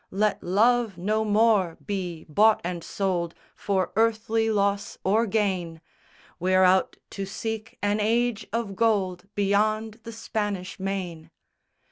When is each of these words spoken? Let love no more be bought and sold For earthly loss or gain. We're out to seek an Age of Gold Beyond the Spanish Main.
Let 0.09 0.41
love 0.43 0.97
no 0.97 1.23
more 1.23 1.77
be 1.85 2.25
bought 2.27 2.59
and 2.63 2.83
sold 2.83 3.35
For 3.53 3.91
earthly 3.95 4.49
loss 4.49 4.97
or 5.03 5.27
gain. 5.27 5.79
We're 6.39 6.63
out 6.63 6.97
to 7.11 7.27
seek 7.27 7.77
an 7.83 7.99
Age 7.99 8.47
of 8.51 8.75
Gold 8.75 9.25
Beyond 9.35 9.99
the 10.01 10.11
Spanish 10.11 10.79
Main. 10.79 11.29